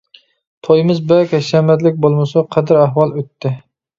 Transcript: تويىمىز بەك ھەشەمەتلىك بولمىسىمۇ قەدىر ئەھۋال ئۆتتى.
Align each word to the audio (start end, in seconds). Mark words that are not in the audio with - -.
تويىمىز 0.67 1.01
بەك 1.11 1.35
ھەشەمەتلىك 1.37 2.01
بولمىسىمۇ 2.05 2.43
قەدىر 2.57 2.79
ئەھۋال 2.87 3.13
ئۆتتى. 3.21 3.55